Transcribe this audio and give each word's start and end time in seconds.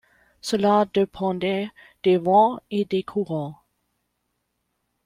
Cela 0.41 0.85
dépendait 0.91 1.69
des 2.01 2.17
vents 2.17 2.59
et 2.71 2.85
des 2.85 3.03
courants. 3.03 3.61